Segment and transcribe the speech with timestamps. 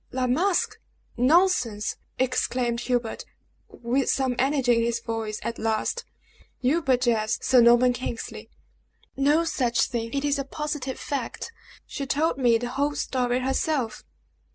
[0.11, 0.79] "La Masque!
[1.15, 3.23] Nonsense!" exclaimed Hubert,
[3.67, 6.05] with some energy in his voice at last.
[6.59, 8.49] "You but jest, Sir Norman Kingsley!"
[9.15, 10.11] "No such thing!
[10.11, 11.51] It is a positive fact!
[11.85, 14.03] She told me the whole story herself!"